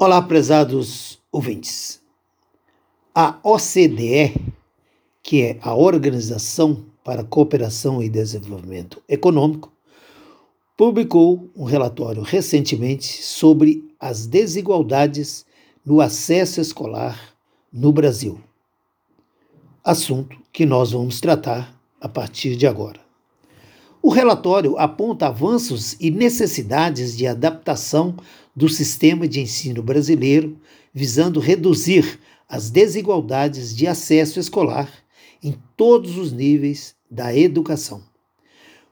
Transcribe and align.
Olá, 0.00 0.22
prezados 0.22 1.18
ouvintes. 1.32 2.00
A 3.12 3.36
OCDE, 3.42 4.32
que 5.20 5.42
é 5.42 5.58
a 5.60 5.74
Organização 5.74 6.84
para 7.02 7.22
a 7.22 7.24
Cooperação 7.24 8.00
e 8.00 8.08
Desenvolvimento 8.08 9.02
Econômico, 9.08 9.72
publicou 10.76 11.50
um 11.56 11.64
relatório 11.64 12.22
recentemente 12.22 13.24
sobre 13.24 13.92
as 13.98 14.24
desigualdades 14.24 15.44
no 15.84 16.00
acesso 16.00 16.60
escolar 16.60 17.34
no 17.72 17.92
Brasil. 17.92 18.38
Assunto 19.82 20.38
que 20.52 20.64
nós 20.64 20.92
vamos 20.92 21.20
tratar 21.20 21.76
a 22.00 22.08
partir 22.08 22.54
de 22.54 22.68
agora. 22.68 23.07
O 24.00 24.10
relatório 24.10 24.78
aponta 24.78 25.26
avanços 25.26 25.96
e 25.98 26.10
necessidades 26.10 27.16
de 27.16 27.26
adaptação 27.26 28.16
do 28.54 28.68
sistema 28.68 29.26
de 29.26 29.40
ensino 29.40 29.82
brasileiro, 29.82 30.56
visando 30.94 31.40
reduzir 31.40 32.18
as 32.48 32.70
desigualdades 32.70 33.74
de 33.76 33.86
acesso 33.86 34.38
escolar 34.38 34.90
em 35.42 35.56
todos 35.76 36.16
os 36.16 36.32
níveis 36.32 36.94
da 37.10 37.36
educação. 37.36 38.02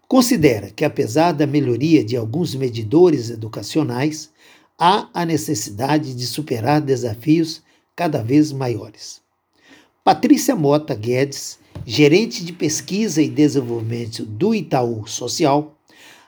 Considera 0.08 0.70
que, 0.70 0.84
apesar 0.84 1.32
da 1.32 1.46
melhoria 1.46 2.04
de 2.04 2.16
alguns 2.16 2.54
medidores 2.54 3.30
educacionais, 3.30 4.30
há 4.78 5.08
a 5.14 5.24
necessidade 5.24 6.14
de 6.14 6.26
superar 6.26 6.80
desafios 6.80 7.62
cada 7.94 8.22
vez 8.22 8.52
maiores. 8.52 9.20
Patrícia 10.04 10.54
Mota 10.54 10.94
Guedes 10.94 11.58
gerente 11.84 12.44
de 12.44 12.52
pesquisa 12.52 13.20
e 13.22 13.28
desenvolvimento 13.28 14.24
do 14.24 14.54
Itaú 14.54 15.06
Social, 15.06 15.76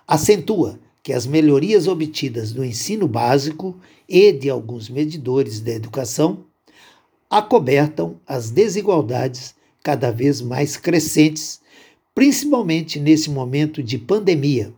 acentua 0.06 0.78
que 1.02 1.12
as 1.12 1.26
melhorias 1.26 1.86
obtidas 1.86 2.52
no 2.52 2.64
ensino 2.64 3.08
básico 3.08 3.76
e 4.08 4.32
de 4.32 4.50
alguns 4.50 4.88
medidores 4.88 5.60
da 5.60 5.72
educação 5.72 6.44
acobertam 7.30 8.20
as 8.26 8.50
desigualdades 8.50 9.54
cada 9.82 10.10
vez 10.10 10.40
mais 10.40 10.76
crescentes, 10.76 11.60
principalmente 12.14 12.98
nesse 12.98 13.30
momento 13.30 13.82
de 13.82 13.98
pandemia, 13.98 14.72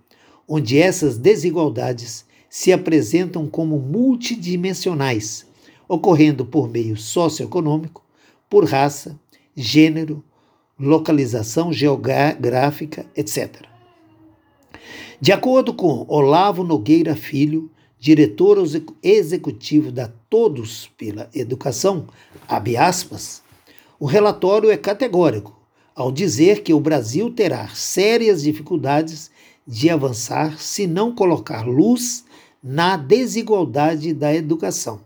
onde 0.47 0.79
essas 0.79 1.17
desigualdades 1.17 2.25
se 2.49 2.73
apresentam 2.73 3.49
como 3.49 3.79
multidimensionais, 3.79 5.47
ocorrendo 5.89 6.45
por 6.45 6.69
meio 6.69 6.97
socioeconômico, 6.97 8.05
por 8.49 8.65
raça, 8.65 9.19
gênero, 9.57 10.23
localização 10.81 11.71
geográfica, 11.73 13.05
etc. 13.15 13.63
De 15.21 15.31
acordo 15.31 15.75
com 15.75 16.07
Olavo 16.09 16.65
Nogueira 16.65 17.15
Filho, 17.15 17.71
diretor 17.99 18.57
executivo 19.03 19.93
da 19.93 20.11
Todos 20.31 20.91
pela 20.97 21.29
Educação, 21.35 22.07
abre 22.49 22.79
aspas, 22.79 23.43
o 23.99 24.07
relatório 24.07 24.71
é 24.71 24.77
categórico 24.79 25.61
ao 25.95 26.11
dizer 26.11 26.63
que 26.63 26.73
o 26.73 26.81
Brasil 26.81 27.31
terá 27.31 27.69
sérias 27.75 28.43
dificuldades 28.43 29.31
de 29.67 29.91
avançar 29.91 30.59
se 30.59 30.87
não 30.87 31.15
colocar 31.15 31.67
luz 31.67 32.25
na 32.63 32.97
desigualdade 32.97 34.15
da 34.15 34.35
educação. 34.35 35.03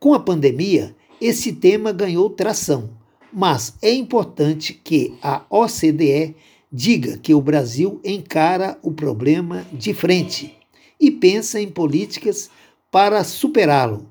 Com 0.00 0.12
a 0.12 0.18
pandemia, 0.18 0.96
esse 1.20 1.52
tema 1.52 1.92
ganhou 1.92 2.28
tração 2.28 2.99
mas 3.32 3.74
é 3.80 3.92
importante 3.92 4.74
que 4.74 5.14
a 5.22 5.42
OCDE 5.48 6.36
diga 6.72 7.18
que 7.18 7.34
o 7.34 7.40
Brasil 7.40 8.00
encara 8.04 8.78
o 8.82 8.92
problema 8.92 9.64
de 9.72 9.92
frente 9.92 10.56
e 11.00 11.10
pensa 11.10 11.60
em 11.60 11.68
políticas 11.68 12.50
para 12.90 13.24
superá-lo, 13.24 14.06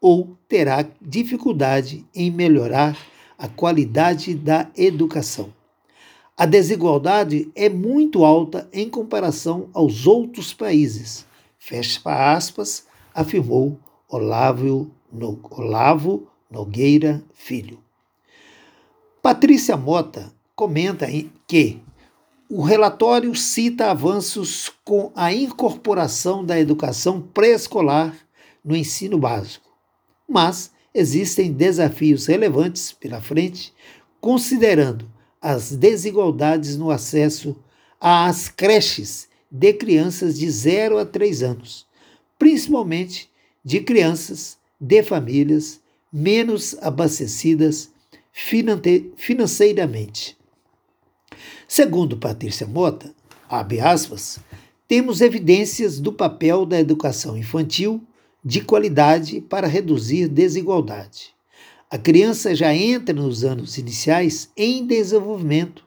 ou 0.00 0.36
terá 0.48 0.86
dificuldade 1.00 2.06
em 2.14 2.30
melhorar 2.30 2.96
a 3.38 3.48
qualidade 3.48 4.34
da 4.34 4.70
educação. 4.76 5.52
A 6.36 6.46
desigualdade 6.46 7.50
é 7.54 7.68
muito 7.68 8.24
alta 8.24 8.68
em 8.72 8.88
comparação 8.88 9.68
aos 9.72 10.06
outros 10.06 10.54
países, 10.54 11.26
fecha 11.58 12.00
aspas, 12.04 12.86
afirmou 13.14 13.78
Olavo, 14.08 14.90
Nogueira 16.50 17.22
Filho. 17.32 17.78
Patrícia 19.22 19.76
Mota 19.76 20.32
comenta 20.52 21.06
que 21.46 21.80
o 22.50 22.60
relatório 22.60 23.32
cita 23.36 23.88
avanços 23.88 24.68
com 24.84 25.12
a 25.14 25.32
incorporação 25.32 26.44
da 26.44 26.58
educação 26.58 27.20
pré-escolar 27.20 28.16
no 28.64 28.74
ensino 28.74 29.16
básico, 29.16 29.70
mas 30.28 30.72
existem 30.92 31.52
desafios 31.52 32.26
relevantes 32.26 32.90
pela 32.90 33.20
frente, 33.20 33.72
considerando 34.20 35.08
as 35.40 35.70
desigualdades 35.70 36.76
no 36.76 36.90
acesso 36.90 37.54
às 38.00 38.48
creches 38.48 39.28
de 39.48 39.72
crianças 39.72 40.36
de 40.36 40.50
0 40.50 40.98
a 40.98 41.06
3 41.06 41.44
anos, 41.44 41.86
principalmente 42.36 43.30
de 43.64 43.78
crianças 43.78 44.58
de 44.80 45.00
famílias 45.04 45.80
menos 46.12 46.76
abastecidas 46.82 47.91
financeiramente. 48.32 50.36
Segundo 51.68 52.16
Patrícia 52.16 52.66
Mota, 52.66 53.14
abre 53.48 53.80
aspas, 53.80 54.40
temos 54.88 55.20
evidências 55.20 56.00
do 56.00 56.12
papel 56.12 56.66
da 56.66 56.80
educação 56.80 57.36
infantil 57.36 58.02
de 58.44 58.60
qualidade 58.60 59.40
para 59.40 59.66
reduzir 59.66 60.28
desigualdade. 60.28 61.32
A 61.90 61.98
criança 61.98 62.54
já 62.54 62.72
entra 62.74 63.14
nos 63.14 63.44
anos 63.44 63.78
iniciais 63.78 64.50
em 64.56 64.86
desenvolvimento, 64.86 65.84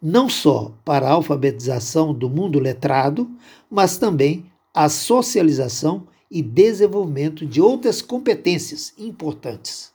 não 0.00 0.28
só 0.28 0.72
para 0.84 1.08
a 1.08 1.12
alfabetização 1.12 2.14
do 2.14 2.30
mundo 2.30 2.60
letrado, 2.60 3.28
mas 3.68 3.98
também 3.98 4.46
a 4.72 4.88
socialização 4.88 6.06
e 6.30 6.40
desenvolvimento 6.42 7.44
de 7.44 7.60
outras 7.60 8.00
competências 8.00 8.94
importantes. 8.96 9.92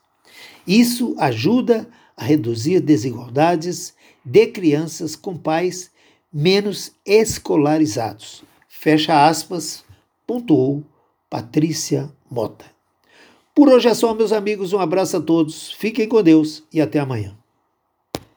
Isso 0.67 1.15
ajuda 1.17 1.87
a 2.15 2.23
reduzir 2.23 2.79
desigualdades 2.79 3.93
de 4.23 4.47
crianças 4.47 5.15
com 5.15 5.37
pais 5.37 5.91
menos 6.31 6.91
escolarizados. 7.05 8.43
Fecha 8.67 9.27
aspas, 9.27 9.83
pontuou 10.25 10.83
Patrícia 11.29 12.11
Mota. 12.29 12.65
Por 13.55 13.69
hoje 13.69 13.87
é 13.87 13.93
só, 13.93 14.13
meus 14.13 14.31
amigos. 14.31 14.73
Um 14.73 14.79
abraço 14.79 15.17
a 15.17 15.21
todos, 15.21 15.71
fiquem 15.73 16.07
com 16.07 16.23
Deus 16.23 16.63
e 16.71 16.81
até 16.81 16.99
amanhã. 16.99 17.37